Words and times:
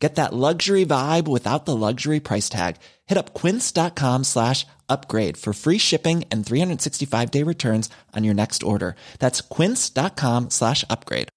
Get 0.00 0.14
that 0.14 0.32
luxury 0.32 0.86
vibe 0.86 1.28
without 1.28 1.66
the 1.66 1.76
luxury 1.76 2.20
price 2.20 2.48
tag. 2.48 2.76
Hit 3.06 3.18
up 3.18 3.34
quince.com 3.34 4.24
slash 4.24 4.66
upgrade 4.88 5.36
for 5.36 5.52
free 5.52 5.78
shipping 5.78 6.24
and 6.32 6.44
365 6.44 7.30
day 7.30 7.44
returns 7.44 7.90
on 8.16 8.24
your 8.24 8.34
next 8.34 8.62
order. 8.62 8.94
That's 9.18 9.42
quince.com 9.42 10.48
slash 10.48 10.84
upgrade. 10.88 11.28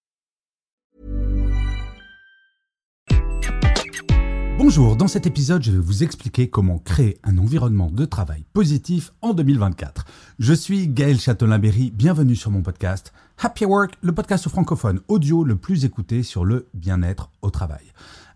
Bonjour, 4.60 4.96
dans 4.96 5.10
cet 5.10 5.26
épisode, 5.28 5.62
je 5.62 5.72
vais 5.72 5.78
vous 5.78 6.04
expliquer 6.04 6.50
comment 6.50 6.80
créer 6.80 7.18
un 7.24 7.38
environnement 7.38 7.92
de 7.92 8.06
travail 8.06 8.46
positif 8.54 9.12
en 9.22 9.34
2024. 9.34 10.06
Je 10.40 10.54
suis 10.54 10.88
Gaël 10.88 11.20
Châtelain-Berry, 11.20 11.92
bienvenue 11.92 12.38
sur 12.38 12.50
mon 12.50 12.62
podcast 12.62 13.12
Happy 13.40 13.66
Work, 13.66 13.96
le 14.02 14.14
podcast 14.14 14.48
francophone 14.48 15.02
audio 15.10 15.44
le 15.44 15.58
plus 15.58 15.84
écouté 15.84 16.24
sur 16.24 16.46
le 16.46 16.70
bien-être 16.74 17.30
au 17.42 17.50
travail. 17.50 17.92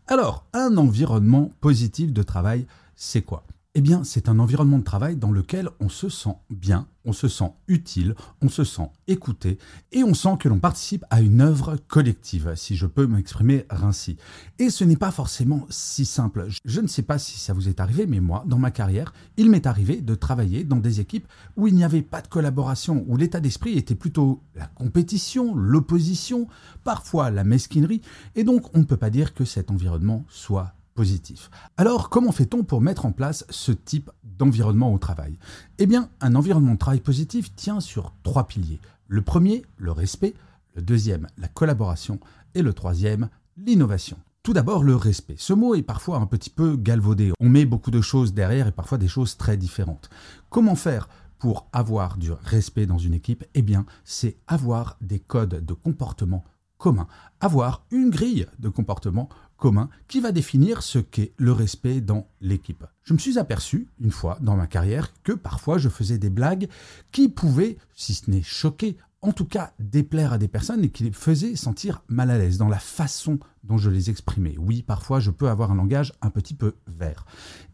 Alors, 0.09 0.45
un 0.53 0.77
environnement 0.77 1.51
positif 1.59 2.13
de 2.13 2.23
travail, 2.23 2.65
c'est 2.95 3.21
quoi? 3.21 3.43
Eh 3.77 3.81
bien, 3.81 4.03
c'est 4.03 4.27
un 4.27 4.39
environnement 4.39 4.79
de 4.79 4.83
travail 4.83 5.17
dans 5.17 5.31
lequel 5.31 5.69
on 5.79 5.87
se 5.87 6.09
sent 6.09 6.33
bien, 6.49 6.87
on 7.05 7.13
se 7.13 7.27
sent 7.27 7.51
utile, 7.67 8.15
on 8.41 8.49
se 8.49 8.63
sent 8.63 8.89
écouté 9.07 9.59
et 9.91 10.03
on 10.03 10.15
sent 10.15 10.37
que 10.39 10.49
l'on 10.49 10.57
participe 10.57 11.05
à 11.11 11.21
une 11.21 11.41
œuvre 11.41 11.77
collective, 11.87 12.53
si 12.55 12.75
je 12.75 12.87
peux 12.87 13.05
m'exprimer 13.05 13.65
ainsi. 13.69 14.17
Et 14.57 14.71
ce 14.71 14.83
n'est 14.83 14.95
pas 14.97 15.11
forcément 15.11 15.67
si 15.69 16.05
simple. 16.05 16.47
Je 16.65 16.81
ne 16.81 16.87
sais 16.87 17.03
pas 17.03 17.19
si 17.19 17.37
ça 17.37 17.53
vous 17.53 17.69
est 17.69 17.79
arrivé, 17.79 18.07
mais 18.07 18.19
moi, 18.19 18.43
dans 18.47 18.57
ma 18.57 18.71
carrière, 18.71 19.13
il 19.37 19.51
m'est 19.51 19.67
arrivé 19.67 20.01
de 20.01 20.15
travailler 20.15 20.63
dans 20.63 20.77
des 20.77 20.99
équipes 20.99 21.27
où 21.55 21.67
il 21.67 21.75
n'y 21.75 21.83
avait 21.83 22.01
pas 22.01 22.23
de 22.23 22.27
collaboration, 22.27 23.05
où 23.07 23.15
l'état 23.15 23.41
d'esprit 23.41 23.77
était 23.77 23.93
plutôt 23.93 24.41
la 24.55 24.65
compétition, 24.65 25.53
l'opposition, 25.53 26.47
parfois 26.83 27.29
la 27.29 27.43
mesquinerie, 27.43 28.01
et 28.33 28.43
donc 28.43 28.75
on 28.75 28.79
ne 28.79 28.85
peut 28.85 28.97
pas 28.97 29.11
dire 29.11 29.35
que 29.35 29.45
cet 29.45 29.69
environnement 29.69 30.25
soit 30.29 30.73
Alors, 31.77 32.09
comment 32.09 32.31
fait-on 32.31 32.63
pour 32.63 32.81
mettre 32.81 33.05
en 33.05 33.11
place 33.11 33.45
ce 33.49 33.71
type 33.71 34.09
d'environnement 34.23 34.93
au 34.93 34.97
travail? 34.97 35.37
Eh 35.77 35.85
bien, 35.85 36.09
un 36.21 36.35
environnement 36.35 36.73
de 36.73 36.79
travail 36.79 37.01
positif 37.01 37.55
tient 37.55 37.79
sur 37.79 38.13
trois 38.23 38.47
piliers. 38.47 38.79
Le 39.07 39.21
premier, 39.21 39.63
le 39.77 39.91
respect, 39.91 40.33
le 40.75 40.81
deuxième, 40.81 41.27
la 41.37 41.47
collaboration, 41.47 42.19
et 42.55 42.61
le 42.61 42.73
troisième, 42.73 43.29
l'innovation. 43.57 44.17
Tout 44.41 44.53
d'abord, 44.53 44.83
le 44.83 44.95
respect. 44.95 45.35
Ce 45.37 45.53
mot 45.53 45.75
est 45.75 45.83
parfois 45.83 46.17
un 46.17 46.25
petit 46.25 46.49
peu 46.49 46.75
galvaudé. 46.75 47.31
On 47.39 47.49
met 47.49 47.65
beaucoup 47.65 47.91
de 47.91 48.01
choses 48.01 48.33
derrière 48.33 48.67
et 48.67 48.71
parfois 48.71 48.97
des 48.97 49.07
choses 49.07 49.37
très 49.37 49.57
différentes. 49.57 50.09
Comment 50.49 50.75
faire 50.75 51.09
pour 51.37 51.67
avoir 51.73 52.17
du 52.17 52.31
respect 52.31 52.85
dans 52.85 52.97
une 52.97 53.13
équipe? 53.13 53.45
Eh 53.53 53.61
bien, 53.61 53.85
c'est 54.03 54.37
avoir 54.47 54.97
des 55.01 55.19
codes 55.19 55.65
de 55.65 55.73
comportement 55.73 56.43
communs, 56.77 57.07
avoir 57.39 57.85
une 57.91 58.09
grille 58.09 58.45
de 58.59 58.69
comportement 58.69 59.29
commun 59.57 59.89
qui 60.07 60.19
va 60.19 60.31
définir 60.31 60.81
ce 60.81 60.99
qu'est 60.99 61.33
le 61.37 61.51
respect 61.51 62.01
dans 62.01 62.27
l'équipe. 62.41 62.85
Je 63.03 63.13
me 63.13 63.19
suis 63.19 63.37
aperçu, 63.37 63.89
une 63.99 64.11
fois 64.11 64.37
dans 64.41 64.55
ma 64.55 64.67
carrière, 64.67 65.11
que 65.23 65.33
parfois 65.33 65.77
je 65.77 65.89
faisais 65.89 66.17
des 66.17 66.29
blagues 66.29 66.69
qui 67.11 67.29
pouvaient, 67.29 67.77
si 67.93 68.13
ce 68.13 68.29
n'est 68.29 68.43
choquer, 68.43 68.97
en 69.21 69.33
tout 69.33 69.45
cas 69.45 69.73
déplaire 69.79 70.33
à 70.33 70.37
des 70.37 70.47
personnes 70.47 70.83
et 70.83 70.89
qui 70.89 71.03
les 71.03 71.11
faisaient 71.11 71.55
sentir 71.55 72.03
mal 72.07 72.29
à 72.29 72.37
l'aise 72.37 72.57
dans 72.57 72.69
la 72.69 72.79
façon 72.79 73.39
dont 73.63 73.77
je 73.77 73.89
les 73.89 74.09
exprimais. 74.09 74.55
Oui, 74.57 74.83
parfois 74.83 75.19
je 75.19 75.31
peux 75.31 75.49
avoir 75.49 75.71
un 75.71 75.75
langage 75.75 76.13
un 76.21 76.29
petit 76.29 76.53
peu 76.53 76.75
vert. 76.87 77.25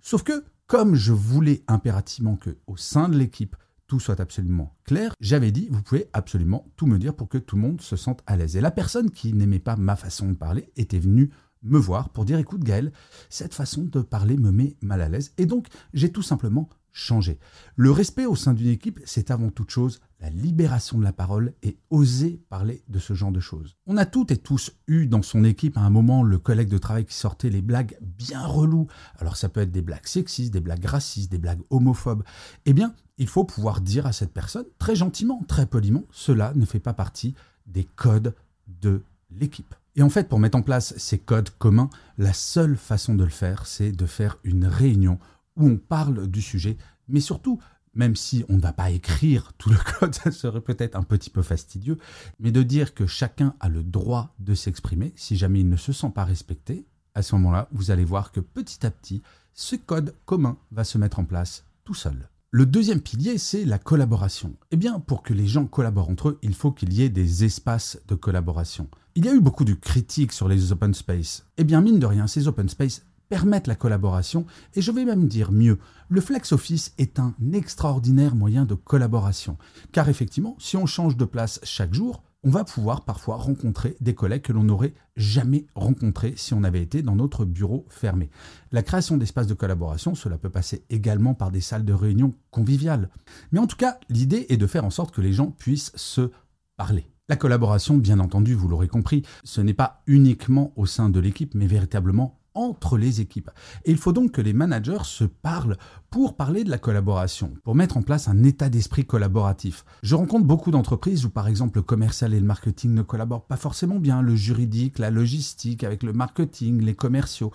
Sauf 0.02 0.24
que, 0.24 0.44
comme 0.68 0.96
je 0.96 1.12
voulais 1.12 1.64
impérativement 1.68 2.38
que, 2.38 2.58
au 2.68 2.78
sein 2.78 3.10
de 3.10 3.18
l'équipe, 3.18 3.56
tout 3.88 4.00
soit 4.00 4.22
absolument 4.22 4.74
clair, 4.86 5.14
j'avais 5.20 5.52
dit, 5.52 5.68
vous 5.70 5.82
pouvez 5.82 6.10
absolument 6.14 6.66
tout 6.78 6.88
me 6.88 6.98
dire 6.98 7.14
pour 7.14 7.28
que 7.28 7.38
tout 7.38 7.58
le 7.58 7.62
monde 7.62 7.82
se 7.82 7.96
sente 7.96 8.24
à 8.26 8.38
l'aise. 8.38 8.56
Et 8.56 8.62
la 8.62 8.72
personne 8.72 9.12
qui 9.12 9.34
n'aimait 9.34 9.60
pas 9.60 9.76
ma 9.76 9.96
façon 9.96 10.30
de 10.30 10.36
parler 10.36 10.72
était 10.78 11.00
venue 11.00 11.30
me 11.64 11.78
voir 11.78 12.10
pour 12.10 12.26
dire 12.26 12.38
écoute 12.38 12.64
Gaël, 12.64 12.92
cette 13.30 13.54
façon 13.54 13.84
de 13.84 14.02
parler 14.02 14.38
me 14.38 14.52
met 14.52 14.76
mal 14.82 15.02
à 15.02 15.10
l'aise. 15.10 15.34
Et 15.38 15.46
donc 15.46 15.68
j'ai 15.94 16.12
tout 16.12 16.22
simplement 16.22 16.70
changé. 16.94 17.40
Le 17.76 17.92
respect 17.92 18.26
au 18.26 18.36
sein 18.36 18.54
d'une 18.54 18.70
équipe, 18.70 19.00
c'est 19.04 19.32
avant 19.32 19.50
toute 19.50 19.72
chose 19.72 20.00
la 20.20 20.30
libération 20.30 20.98
de 20.98 21.04
la 21.04 21.12
parole 21.12 21.54
et 21.64 21.78
oser 21.90 22.40
parler 22.50 22.84
de 22.88 23.00
ce 23.00 23.14
genre 23.14 23.32
de 23.32 23.42
choses. 23.42 23.76
On 23.88 23.98
a 23.98 24.06
toutes 24.06 24.32
et 24.32 24.38
tous 24.38 24.72
eu 24.88 25.06
dans 25.08 25.22
son 25.22 25.44
équipe 25.44 25.78
à 25.78 25.82
un 25.82 25.90
moment 25.90 26.24
le 26.24 26.38
collègue 26.38 26.70
de 26.70 26.78
travail 26.78 27.06
qui 27.06 27.16
sortait 27.16 27.50
les 27.50 27.62
blagues 27.62 27.98
bien 28.02 28.46
reloues. 28.46 28.88
Alors 29.18 29.36
ça 29.36 29.50
peut 29.50 29.60
être 29.60 29.72
des 29.72 29.82
blagues 29.82 30.06
sexistes, 30.06 30.54
des 30.54 30.62
blagues 30.62 30.86
racistes, 30.86 31.32
des 31.32 31.40
blagues 31.40 31.64
homophobes. 31.72 32.24
Eh 32.66 32.74
bien, 32.74 32.94
il 33.18 33.28
faut 33.28 33.44
pouvoir 33.44 33.82
dire 33.82 34.06
à 34.06 34.14
cette 34.14 34.32
personne 34.32 34.66
très 34.78 34.96
gentiment, 34.96 35.42
très 35.48 35.66
poliment, 35.66 36.06
cela 36.12 36.54
ne 36.56 36.66
fait 36.66 36.80
pas 36.80 36.94
partie 36.94 37.36
des 37.66 37.84
codes 37.84 38.34
de 38.68 39.02
l'équipe. 39.30 39.76
Et 39.96 40.02
en 40.02 40.10
fait, 40.10 40.28
pour 40.28 40.40
mettre 40.40 40.58
en 40.58 40.64
place 40.64 40.98
ces 40.98 41.20
codes 41.20 41.52
communs, 41.52 41.90
la 42.18 42.34
seule 42.34 42.78
façon 42.78 43.16
de 43.16 43.24
le 43.24 43.30
faire, 43.30 43.68
c'est 43.68 43.92
de 43.92 44.06
faire 44.06 44.40
une 44.44 44.66
réunion 44.66 45.20
où 45.56 45.68
on 45.68 45.78
parle 45.78 46.28
du 46.28 46.42
sujet, 46.42 46.78
mais 47.08 47.20
surtout, 47.20 47.60
même 47.94 48.16
si 48.16 48.44
on 48.50 48.56
ne 48.56 48.62
va 48.62 48.74
pas 48.74 48.90
écrire 48.90 49.54
tout 49.58 49.70
le 49.70 49.78
code, 50.00 50.16
ça 50.16 50.32
serait 50.32 50.62
peut-être 50.62 50.96
un 50.96 51.04
petit 51.04 51.30
peu 51.30 51.44
fastidieux, 51.44 52.00
mais 52.40 52.52
de 52.52 52.64
dire 52.64 52.96
que 52.96 53.06
chacun 53.06 53.56
a 53.60 53.70
le 53.70 53.84
droit 53.84 54.34
de 54.40 54.56
s'exprimer 54.56 55.14
si 55.16 55.36
jamais 55.36 55.60
il 55.60 55.70
ne 55.70 55.78
se 55.78 55.94
sent 55.94 56.12
pas 56.14 56.24
respecté, 56.24 56.88
à 57.16 57.22
ce 57.22 57.36
moment-là, 57.36 57.70
vous 57.72 57.92
allez 57.92 58.06
voir 58.06 58.32
que 58.32 58.40
petit 58.40 58.86
à 58.86 58.92
petit, 58.92 59.22
ce 59.54 59.76
code 59.76 60.16
commun 60.26 60.58
va 60.72 60.84
se 60.84 60.98
mettre 60.98 61.20
en 61.20 61.26
place 61.26 61.66
tout 61.84 61.94
seul. 61.94 62.30
Le 62.50 62.66
deuxième 62.66 63.02
pilier, 63.02 63.38
c'est 63.38 63.66
la 63.66 63.80
collaboration. 63.80 64.56
Eh 64.72 64.78
bien, 64.78 65.00
pour 65.00 65.22
que 65.24 65.34
les 65.34 65.48
gens 65.48 65.66
collaborent 65.66 66.10
entre 66.10 66.30
eux, 66.30 66.40
il 66.42 66.54
faut 66.54 66.72
qu'il 66.72 66.94
y 66.94 67.02
ait 67.02 67.10
des 67.10 67.44
espaces 67.44 68.00
de 68.08 68.16
collaboration. 68.16 68.90
Il 69.16 69.26
y 69.26 69.30
a 69.30 69.34
eu 69.34 69.42
beaucoup 69.42 69.64
de 69.64 69.76
critiques 69.76 70.34
sur 70.34 70.48
les 70.48 70.72
open 70.72 70.96
space. 70.96 71.46
Eh 71.58 71.64
bien, 71.64 71.82
mine 71.82 72.00
de 72.00 72.06
rien, 72.08 72.26
ces 72.26 72.48
open 72.48 72.68
space 72.68 73.06
permettent 73.30 73.68
la 73.68 73.76
collaboration, 73.76 74.48
et 74.74 74.82
je 74.82 74.92
vais 74.92 75.06
même 75.06 75.28
dire 75.28 75.52
mieux, 75.52 75.78
le 76.10 76.20
flex 76.20 76.52
office 76.52 76.94
est 76.98 77.20
un 77.20 77.36
extraordinaire 77.54 78.34
moyen 78.34 78.66
de 78.66 78.74
collaboration. 78.74 79.58
Car 79.92 80.10
effectivement, 80.10 80.56
si 80.60 80.78
on 80.78 80.88
change 80.88 81.16
de 81.16 81.26
place 81.26 81.60
chaque 81.62 81.94
jour, 81.94 82.24
on 82.44 82.50
va 82.50 82.64
pouvoir 82.64 83.06
parfois 83.06 83.38
rencontrer 83.38 83.96
des 84.02 84.16
collègues 84.16 84.42
que 84.42 84.52
l'on 84.52 84.64
n'aurait 84.64 84.96
jamais 85.16 85.68
rencontrés 85.76 86.34
si 86.36 86.56
on 86.56 86.64
avait 86.64 86.82
été 86.82 87.04
dans 87.04 87.16
notre 87.16 87.46
bureau 87.46 87.86
fermé. 87.90 88.32
La 88.72 88.82
création 88.82 89.18
d'espaces 89.18 89.48
de 89.48 89.54
collaboration, 89.54 90.16
cela 90.16 90.40
peut 90.40 90.50
passer 90.50 90.86
également 90.90 91.36
par 91.36 91.52
des 91.52 91.62
salles 91.62 91.86
de 91.86 91.94
réunion 91.94 92.34
conviviales. 92.50 93.12
Mais 93.52 93.60
en 93.60 93.68
tout 93.68 93.78
cas, 93.78 94.00
l'idée 94.10 94.48
est 94.50 94.58
de 94.58 94.68
faire 94.68 94.86
en 94.86 94.90
sorte 94.90 95.14
que 95.14 95.22
les 95.22 95.34
gens 95.34 95.52
puissent 95.52 95.92
se 95.96 96.32
parler. 96.78 97.13
La 97.30 97.38
collaboration, 97.38 97.96
bien 97.96 98.20
entendu, 98.20 98.54
vous 98.54 98.68
l'aurez 98.68 98.90
compris, 98.90 99.24
ce 99.46 99.62
n'est 99.62 99.74
pas 99.74 100.04
uniquement 100.08 100.74
au 100.76 100.86
sein 100.86 101.08
de 101.10 101.22
l'équipe, 101.22 101.56
mais 101.56 101.68
véritablement 101.68 102.38
entre 102.54 102.98
les 102.98 103.22
équipes. 103.22 103.50
Et 103.86 103.92
il 103.92 103.98
faut 103.98 104.12
donc 104.12 104.34
que 104.34 104.42
les 104.42 104.52
managers 104.52 105.06
se 105.06 105.24
parlent 105.24 105.78
pour 106.10 106.36
parler 106.36 106.66
de 106.66 106.70
la 106.70 106.78
collaboration, 106.78 107.54
pour 107.64 107.76
mettre 107.76 107.96
en 107.96 108.02
place 108.02 108.28
un 108.28 108.44
état 108.44 108.68
d'esprit 108.68 109.06
collaboratif. 109.06 109.86
Je 110.04 110.16
rencontre 110.16 110.46
beaucoup 110.46 110.70
d'entreprises 110.70 111.24
où 111.24 111.30
par 111.30 111.48
exemple 111.48 111.78
le 111.78 111.84
commercial 111.84 112.34
et 112.34 112.40
le 112.42 112.46
marketing 112.46 112.94
ne 112.94 113.04
collaborent 113.04 113.48
pas 113.48 113.56
forcément 113.56 114.00
bien, 114.00 114.22
le 114.22 114.36
juridique, 114.36 115.00
la 115.00 115.10
logistique 115.10 115.86
avec 115.86 116.04
le 116.04 116.12
marketing, 116.12 116.82
les 116.82 116.94
commerciaux. 116.94 117.54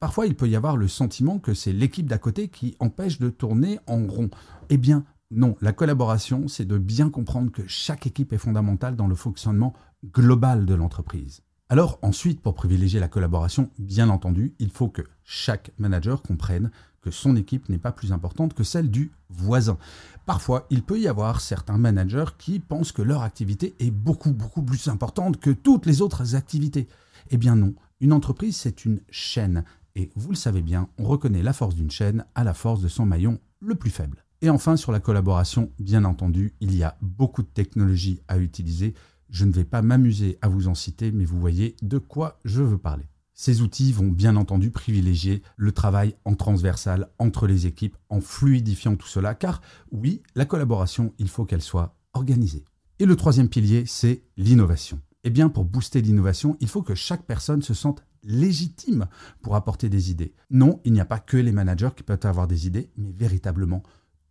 Parfois 0.00 0.26
il 0.26 0.34
peut 0.34 0.48
y 0.48 0.56
avoir 0.56 0.76
le 0.76 0.88
sentiment 0.88 1.38
que 1.38 1.54
c'est 1.54 1.72
l'équipe 1.72 2.08
d'à 2.08 2.18
côté 2.18 2.48
qui 2.48 2.74
empêche 2.80 3.20
de 3.20 3.30
tourner 3.30 3.78
en 3.86 4.04
rond. 4.08 4.30
Eh 4.70 4.76
bien 4.76 5.04
non, 5.34 5.56
la 5.60 5.72
collaboration, 5.72 6.46
c'est 6.46 6.64
de 6.64 6.78
bien 6.78 7.10
comprendre 7.10 7.50
que 7.50 7.66
chaque 7.66 8.06
équipe 8.06 8.32
est 8.32 8.38
fondamentale 8.38 8.94
dans 8.94 9.08
le 9.08 9.16
fonctionnement 9.16 9.74
global 10.12 10.64
de 10.64 10.74
l'entreprise. 10.74 11.42
Alors 11.68 11.98
ensuite, 12.02 12.40
pour 12.40 12.54
privilégier 12.54 13.00
la 13.00 13.08
collaboration, 13.08 13.70
bien 13.78 14.10
entendu, 14.10 14.54
il 14.60 14.70
faut 14.70 14.88
que 14.88 15.02
chaque 15.24 15.72
manager 15.78 16.22
comprenne 16.22 16.70
que 17.00 17.10
son 17.10 17.36
équipe 17.36 17.68
n'est 17.68 17.78
pas 17.78 17.90
plus 17.90 18.12
importante 18.12 18.54
que 18.54 18.62
celle 18.62 18.90
du 18.90 19.10
voisin. 19.28 19.76
Parfois, 20.24 20.66
il 20.70 20.82
peut 20.82 21.00
y 21.00 21.08
avoir 21.08 21.40
certains 21.40 21.78
managers 21.78 22.32
qui 22.38 22.60
pensent 22.60 22.92
que 22.92 23.02
leur 23.02 23.22
activité 23.22 23.74
est 23.80 23.90
beaucoup, 23.90 24.32
beaucoup 24.32 24.62
plus 24.62 24.88
importante 24.88 25.40
que 25.40 25.50
toutes 25.50 25.86
les 25.86 26.00
autres 26.00 26.34
activités. 26.34 26.86
Eh 27.30 27.36
bien 27.36 27.56
non, 27.56 27.74
une 28.00 28.12
entreprise, 28.12 28.56
c'est 28.56 28.84
une 28.84 29.00
chaîne. 29.10 29.64
Et 29.96 30.10
vous 30.14 30.30
le 30.30 30.36
savez 30.36 30.62
bien, 30.62 30.88
on 30.98 31.04
reconnaît 31.04 31.42
la 31.42 31.52
force 31.52 31.74
d'une 31.74 31.90
chaîne 31.90 32.24
à 32.34 32.44
la 32.44 32.54
force 32.54 32.80
de 32.80 32.88
son 32.88 33.04
maillon 33.04 33.38
le 33.60 33.74
plus 33.74 33.90
faible. 33.90 34.23
Et 34.42 34.50
enfin, 34.50 34.76
sur 34.76 34.92
la 34.92 35.00
collaboration, 35.00 35.70
bien 35.78 36.04
entendu, 36.04 36.54
il 36.60 36.76
y 36.76 36.82
a 36.82 36.96
beaucoup 37.00 37.42
de 37.42 37.48
technologies 37.48 38.20
à 38.28 38.38
utiliser 38.38 38.94
je 39.34 39.44
ne 39.44 39.52
vais 39.52 39.64
pas 39.64 39.82
m'amuser 39.82 40.38
à 40.42 40.48
vous 40.48 40.68
en 40.68 40.74
citer, 40.74 41.10
mais 41.10 41.24
vous 41.24 41.40
voyez 41.40 41.74
de 41.82 41.98
quoi 41.98 42.38
je 42.44 42.62
veux 42.62 42.78
parler. 42.78 43.08
Ces 43.32 43.62
outils 43.62 43.92
vont 43.92 44.06
bien 44.06 44.36
entendu 44.36 44.70
privilégier 44.70 45.42
le 45.56 45.72
travail 45.72 46.14
en 46.24 46.34
transversal 46.34 47.08
entre 47.18 47.48
les 47.48 47.66
équipes 47.66 47.96
en 48.10 48.20
fluidifiant 48.20 48.94
tout 48.94 49.08
cela, 49.08 49.34
car 49.34 49.60
oui, 49.90 50.22
la 50.36 50.44
collaboration, 50.44 51.12
il 51.18 51.28
faut 51.28 51.44
qu'elle 51.44 51.62
soit 51.62 51.96
organisée. 52.12 52.64
Et 53.00 53.06
le 53.06 53.16
troisième 53.16 53.48
pilier, 53.48 53.82
c'est 53.86 54.22
l'innovation. 54.36 55.00
Eh 55.24 55.30
bien, 55.30 55.48
pour 55.48 55.64
booster 55.64 56.00
l'innovation, 56.00 56.56
il 56.60 56.68
faut 56.68 56.82
que 56.82 56.94
chaque 56.94 57.24
personne 57.24 57.62
se 57.62 57.74
sente 57.74 58.04
légitime 58.22 59.08
pour 59.42 59.56
apporter 59.56 59.88
des 59.88 60.12
idées. 60.12 60.32
Non, 60.50 60.80
il 60.84 60.92
n'y 60.92 61.00
a 61.00 61.04
pas 61.04 61.18
que 61.18 61.36
les 61.36 61.50
managers 61.50 61.90
qui 61.96 62.04
peuvent 62.04 62.20
avoir 62.22 62.46
des 62.46 62.68
idées, 62.68 62.90
mais 62.96 63.10
véritablement 63.10 63.82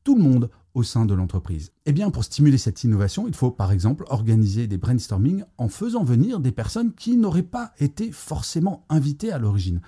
tout 0.04 0.16
le 0.16 0.24
monde 0.24 0.50
au 0.74 0.84
sein 0.84 1.06
de 1.06 1.14
l'entreprise. 1.14 1.72
Eh 1.86 1.92
bien, 1.92 2.10
pour 2.10 2.24
stimuler 2.24 2.58
cette 2.58 2.84
innovation, 2.84 3.28
il 3.28 3.36
faut 3.36 3.52
par 3.52 3.72
exemple 3.72 4.06
organiser 4.08 4.68
des 4.68 4.78
brainstorming 4.78 5.44
en 5.58 5.68
faisant 5.68 6.04
venir 6.04 6.40
des 6.40 6.52
personnes 6.52 6.94
qui 6.94 7.16
n'auraient 7.16 7.44
pas 7.44 7.74
été 7.80 8.12
forcément 8.12 8.86
invitées 8.90 9.32
à 9.32 9.38
l'origine. 9.38 9.82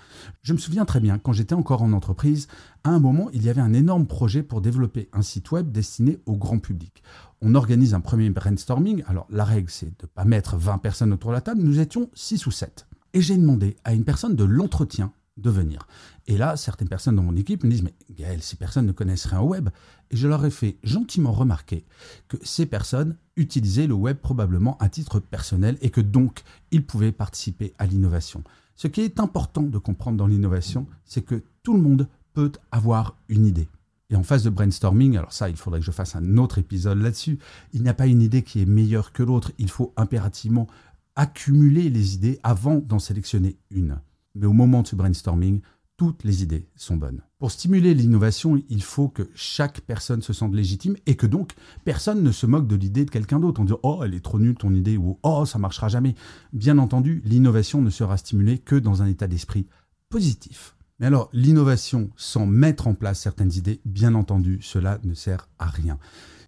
Je 0.44 0.54
me 0.54 0.58
souviens 0.58 0.86
très 0.86 1.00
bien, 1.00 1.18
quand 1.18 1.34
j'étais 1.34 1.56
encore 1.56 1.82
en 1.82 1.92
entreprise, 1.92 2.48
à 2.84 2.92
un 2.92 3.00
moment, 3.00 3.30
il 3.34 3.44
y 3.44 3.50
avait 3.50 3.62
un 3.62 3.74
énorme 3.74 4.06
projet 4.06 4.44
pour 4.44 4.62
développer 4.62 5.10
un 5.12 5.24
site 5.24 5.52
web 5.52 5.72
destiné 5.72 6.20
au 6.28 6.38
grand 6.38 6.60
public. 6.60 7.02
On 7.42 7.56
organise 7.56 7.94
un 7.94 8.02
premier 8.02 8.30
brainstorming. 8.30 9.04
Alors, 9.08 9.28
la 9.30 9.44
règle, 9.44 9.70
c'est 9.70 9.88
de 9.88 10.04
ne 10.04 10.08
pas 10.08 10.26
mettre 10.26 10.56
20 10.56 10.78
personnes 10.78 11.14
autour 11.14 11.32
de 11.32 11.36
la 11.36 11.42
table. 11.42 11.62
Nous 11.62 11.80
étions 11.80 12.10
6 12.14 12.46
ou 12.46 12.52
7. 12.52 12.88
Et 13.14 13.22
j'ai 13.22 13.38
demandé 13.38 13.76
à 13.84 13.94
une 13.94 14.04
personne 14.04 14.36
de 14.36 14.44
l'entretien 14.44 15.12
de 15.38 15.50
venir. 15.50 15.88
Et 16.28 16.38
là, 16.38 16.56
certaines 16.56 16.88
personnes 16.88 17.16
dans 17.16 17.24
mon 17.24 17.36
équipe 17.36 17.64
me 17.64 17.70
disent 17.70 17.84
Mais 17.84 17.94
Gaël, 18.12 18.42
ces 18.42 18.56
personnes 18.56 18.86
ne 18.86 18.92
connaissent 18.92 19.26
rien 19.26 19.42
au 19.42 19.50
web. 19.50 19.70
Et 20.12 20.18
je 20.18 20.28
leur 20.28 20.46
ai 20.46 20.52
fait 20.52 20.78
gentiment 20.84 21.32
remarquer 21.32 21.86
que 22.28 22.38
ces 22.44 22.66
personnes 22.66 23.18
utilisaient 23.36 23.88
le 23.88 23.94
web 23.94 24.18
probablement 24.18 24.78
à 24.80 24.90
titre 24.90 25.20
personnel 25.20 25.78
et 25.82 25.90
que 25.90 26.02
donc 26.02 26.44
ils 26.72 26.86
pouvaient 26.86 27.12
participer 27.12 27.74
à 27.78 27.86
l'innovation. 27.86 28.44
Ce 28.76 28.88
qui 28.88 29.02
est 29.02 29.20
important 29.20 29.64
de 29.64 29.78
comprendre 29.78 30.18
dans 30.18 30.28
l'innovation, 30.28 30.88
c'est 31.06 31.22
que 31.22 31.44
tout 31.64 31.74
le 31.74 31.82
monde 31.82 32.08
peut 32.34 32.52
avoir 32.72 33.16
une 33.30 33.46
idée. 33.46 33.68
Et 34.10 34.16
en 34.16 34.24
phase 34.24 34.44
de 34.44 34.50
brainstorming, 34.50 35.18
alors 35.18 35.34
ça, 35.34 35.50
il 35.50 35.56
faudrait 35.56 35.80
que 35.80 35.86
je 35.86 35.92
fasse 35.92 36.16
un 36.16 36.38
autre 36.38 36.60
épisode 36.60 37.02
là-dessus, 37.02 37.40
il 37.74 37.82
n'y 37.82 37.90
a 37.90 37.94
pas 37.94 38.06
une 38.06 38.22
idée 38.22 38.44
qui 38.44 38.62
est 38.62 38.66
meilleure 38.66 39.14
que 39.14 39.24
l'autre, 39.24 39.52
il 39.58 39.70
faut 39.70 39.94
impérativement 39.98 40.68
accumuler 41.16 41.90
les 41.90 42.14
idées 42.14 42.40
avant 42.44 42.76
d'en 42.76 43.00
sélectionner 43.00 43.58
une 43.72 44.00
mais 44.36 44.46
au 44.46 44.54
moment 44.54 44.82
de 44.82 44.88
ce 44.88 44.96
brainstorming, 44.96 45.62
toutes 45.98 46.26
les 46.26 46.44
idées 46.44 46.68
sont 46.76 46.98
bonnes. 46.98 47.22
Pour 47.40 47.52
stimuler 47.52 47.94
l'innovation, 47.94 48.62
il 48.70 48.84
faut 48.84 49.08
que 49.08 49.30
chaque 49.34 49.82
personne 49.82 50.22
se 50.22 50.34
sente 50.34 50.54
légitime 50.54 50.98
et 51.06 51.16
que 51.16 51.26
donc 51.26 51.54
personne 51.86 52.22
ne 52.22 52.32
se 52.32 52.46
moque 52.46 52.68
de 52.68 52.76
l'idée 52.76 53.06
de 53.06 53.12
quelqu'un 53.12 53.40
d'autre 53.40 53.62
en 53.62 53.66
disant 53.66 53.80
Oh, 53.84 54.02
elle 54.04 54.14
est 54.14 54.24
trop 54.24 54.40
nulle 54.40 54.56
ton 54.56 54.74
idée 54.74 54.98
ou 54.98 55.20
Oh, 55.24 55.46
ça 55.46 55.58
marchera 55.58 55.88
jamais. 55.88 56.16
Bien 56.52 56.78
entendu, 56.78 57.22
l'innovation 57.26 57.82
ne 57.82 57.90
sera 57.90 58.18
stimulée 58.18 58.58
que 58.58 58.76
dans 58.76 59.02
un 59.02 59.08
état 59.08 59.28
d'esprit 59.28 59.68
positif. 60.10 60.76
Mais 61.00 61.08
alors, 61.08 61.30
l'innovation 61.34 62.10
sans 62.16 62.46
mettre 62.46 62.88
en 62.88 62.94
place 62.94 63.20
certaines 63.20 63.54
idées, 63.54 63.82
bien 63.86 64.16
entendu, 64.16 64.60
cela 64.62 65.00
ne 65.04 65.14
sert 65.14 65.50
à 65.60 65.68
rien. 65.68 65.98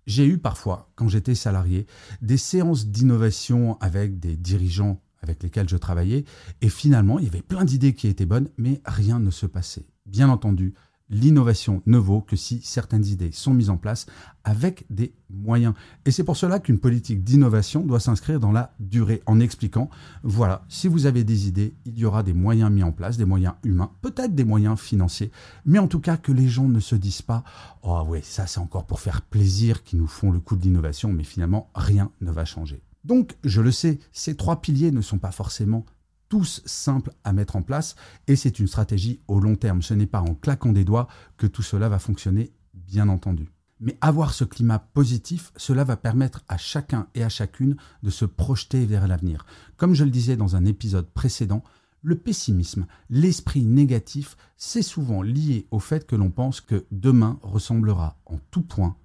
J'ai 0.05 0.25
eu 0.25 0.37
parfois, 0.37 0.89
quand 0.95 1.09
j'étais 1.09 1.35
salarié, 1.35 1.85
des 2.21 2.37
séances 2.37 2.87
d'innovation 2.87 3.77
avec 3.81 4.19
des 4.19 4.37
dirigeants 4.37 5.01
avec 5.21 5.43
lesquels 5.43 5.69
je 5.69 5.77
travaillais. 5.77 6.25
Et 6.61 6.69
finalement, 6.69 7.19
il 7.19 7.25
y 7.25 7.29
avait 7.29 7.41
plein 7.41 7.65
d'idées 7.65 7.93
qui 7.93 8.07
étaient 8.07 8.25
bonnes, 8.25 8.49
mais 8.57 8.81
rien 8.85 9.19
ne 9.19 9.31
se 9.31 9.45
passait. 9.45 9.87
Bien 10.05 10.29
entendu, 10.29 10.73
l'innovation 11.09 11.81
ne 11.85 11.97
vaut 11.97 12.21
que 12.21 12.35
si 12.35 12.61
certaines 12.61 13.05
idées 13.05 13.31
sont 13.31 13.53
mises 13.53 13.69
en 13.69 13.77
place 13.77 14.07
avec 14.43 14.85
des 14.89 15.13
moyens. 15.29 15.73
Et 16.05 16.11
c'est 16.11 16.23
pour 16.23 16.37
cela 16.37 16.59
qu'une 16.59 16.79
politique 16.79 17.23
d'innovation 17.23 17.81
doit 17.85 17.99
s'inscrire 17.99 18.39
dans 18.39 18.51
la 18.51 18.73
durée 18.79 19.21
en 19.25 19.39
expliquant, 19.39 19.89
voilà, 20.23 20.65
si 20.69 20.87
vous 20.87 21.05
avez 21.05 21.23
des 21.23 21.47
idées, 21.47 21.75
il 21.85 21.97
y 21.97 22.05
aura 22.05 22.23
des 22.23 22.33
moyens 22.33 22.71
mis 22.71 22.83
en 22.83 22.91
place, 22.91 23.17
des 23.17 23.25
moyens 23.25 23.55
humains, 23.63 23.91
peut-être 24.01 24.35
des 24.35 24.45
moyens 24.45 24.79
financiers, 24.79 25.31
mais 25.65 25.79
en 25.79 25.87
tout 25.87 25.99
cas 25.99 26.17
que 26.17 26.31
les 26.31 26.47
gens 26.47 26.67
ne 26.67 26.79
se 26.79 26.95
disent 26.95 27.21
pas, 27.21 27.43
oh 27.83 28.03
oui, 28.07 28.19
ça 28.23 28.47
c'est 28.47 28.59
encore 28.59 28.85
pour 28.85 28.99
faire 28.99 29.21
plaisir 29.21 29.83
qui 29.83 29.95
nous 29.95 30.07
font 30.07 30.31
le 30.31 30.39
coup 30.39 30.55
de 30.55 30.63
l'innovation, 30.63 31.11
mais 31.13 31.23
finalement 31.23 31.69
rien 31.75 32.11
ne 32.21 32.31
va 32.31 32.45
changer. 32.45 32.81
Donc, 33.07 33.37
je 33.45 33.61
le 33.61 33.71
sais, 33.71 33.99
ces 34.11 34.35
trois 34.35 34.59
piliers 34.59 34.91
ne 34.91 34.99
sont 34.99 35.17
pas 35.17 35.31
forcément 35.31 35.85
tous 36.27 36.61
simples 36.65 37.13
à 37.23 37.31
mettre 37.31 37.55
en 37.55 37.61
place 37.61 37.95
et 38.27 38.35
c'est 38.35 38.59
une 38.59 38.67
stratégie 38.67 39.21
au 39.29 39.39
long 39.39 39.55
terme. 39.55 39.81
Ce 39.81 39.93
n'est 39.93 40.05
pas 40.05 40.19
en 40.19 40.35
claquant 40.35 40.73
des 40.73 40.83
doigts 40.83 41.07
que 41.37 41.47
tout 41.47 41.61
cela 41.61 41.87
va 41.87 41.99
fonctionner, 41.99 42.51
bien 42.73 43.07
entendu. 43.07 43.49
Mais 43.79 43.97
avoir 44.01 44.33
ce 44.33 44.43
climat 44.43 44.79
positif, 44.79 45.53
cela 45.55 45.85
va 45.85 45.95
permettre 45.95 46.43
à 46.49 46.57
chacun 46.57 47.07
et 47.15 47.23
à 47.23 47.29
chacune 47.29 47.77
de 48.03 48.09
se 48.09 48.25
projeter 48.25 48.85
vers 48.85 49.07
l'avenir. 49.07 49.45
Comme 49.77 49.93
je 49.93 50.03
le 50.03 50.11
disais 50.11 50.35
dans 50.35 50.57
un 50.57 50.65
épisode 50.65 51.07
précédent, 51.07 51.63
le 52.01 52.17
pessimisme, 52.17 52.87
l'esprit 53.09 53.63
négatif, 53.63 54.35
c'est 54.57 54.81
souvent 54.81 55.21
lié 55.21 55.65
au 55.71 55.79
fait 55.79 56.05
que 56.05 56.17
l'on 56.17 56.29
pense 56.29 56.59
que 56.59 56.85
demain 56.91 57.39
ressemblera 57.41 58.17
en 58.25 58.37
tout 58.51 58.63
point 58.63 58.97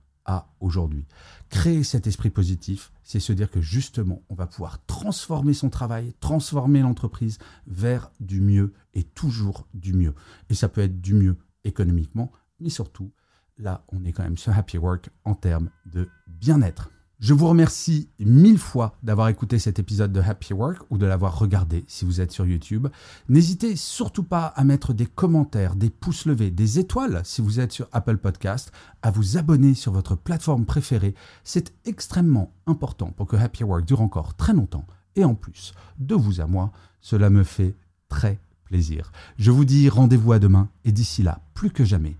aujourd'hui. 0.60 1.04
Créer 1.50 1.82
cet 1.82 2.06
esprit 2.06 2.30
positif, 2.30 2.92
c'est 3.02 3.20
se 3.20 3.32
dire 3.32 3.50
que 3.50 3.60
justement, 3.60 4.22
on 4.30 4.34
va 4.34 4.46
pouvoir 4.46 4.84
transformer 4.86 5.52
son 5.52 5.68
travail, 5.68 6.14
transformer 6.20 6.80
l'entreprise 6.80 7.38
vers 7.66 8.10
du 8.20 8.40
mieux 8.40 8.72
et 8.94 9.02
toujours 9.02 9.66
du 9.74 9.92
mieux. 9.92 10.14
Et 10.48 10.54
ça 10.54 10.68
peut 10.68 10.80
être 10.80 11.00
du 11.00 11.14
mieux 11.14 11.36
économiquement, 11.64 12.32
mais 12.60 12.70
surtout, 12.70 13.10
là, 13.58 13.84
on 13.88 14.04
est 14.04 14.12
quand 14.12 14.22
même 14.22 14.38
sur 14.38 14.56
Happy 14.56 14.78
Work 14.78 15.10
en 15.24 15.34
termes 15.34 15.70
de 15.86 16.08
bien-être. 16.26 16.91
Je 17.22 17.34
vous 17.34 17.46
remercie 17.46 18.08
mille 18.18 18.58
fois 18.58 18.96
d'avoir 19.04 19.28
écouté 19.28 19.60
cet 19.60 19.78
épisode 19.78 20.12
de 20.12 20.18
Happy 20.20 20.52
Work 20.54 20.82
ou 20.90 20.98
de 20.98 21.06
l'avoir 21.06 21.38
regardé 21.38 21.84
si 21.86 22.04
vous 22.04 22.20
êtes 22.20 22.32
sur 22.32 22.46
YouTube. 22.46 22.88
N'hésitez 23.28 23.76
surtout 23.76 24.24
pas 24.24 24.46
à 24.46 24.64
mettre 24.64 24.92
des 24.92 25.06
commentaires, 25.06 25.76
des 25.76 25.88
pouces 25.88 26.26
levés, 26.26 26.50
des 26.50 26.80
étoiles 26.80 27.20
si 27.24 27.40
vous 27.40 27.60
êtes 27.60 27.70
sur 27.70 27.86
Apple 27.92 28.16
Podcast, 28.16 28.72
à 29.02 29.12
vous 29.12 29.36
abonner 29.36 29.74
sur 29.74 29.92
votre 29.92 30.16
plateforme 30.16 30.66
préférée. 30.66 31.14
C'est 31.44 31.72
extrêmement 31.84 32.52
important 32.66 33.12
pour 33.12 33.28
que 33.28 33.36
Happy 33.36 33.62
Work 33.62 33.84
dure 33.84 34.00
encore 34.00 34.34
très 34.34 34.52
longtemps. 34.52 34.88
Et 35.14 35.24
en 35.24 35.36
plus, 35.36 35.74
de 36.00 36.16
vous 36.16 36.40
à 36.40 36.48
moi, 36.48 36.72
cela 37.00 37.30
me 37.30 37.44
fait 37.44 37.76
très 38.08 38.40
plaisir. 38.64 39.12
Je 39.38 39.52
vous 39.52 39.64
dis 39.64 39.88
rendez-vous 39.88 40.32
à 40.32 40.40
demain 40.40 40.70
et 40.84 40.90
d'ici 40.90 41.22
là, 41.22 41.40
plus 41.54 41.70
que 41.70 41.84
jamais, 41.84 42.16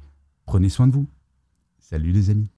prenez 0.47 0.69
soin 0.69 0.87
de 0.87 0.93
vous. 0.93 1.09
Salut 1.81 2.13
les 2.13 2.31
amis. 2.31 2.53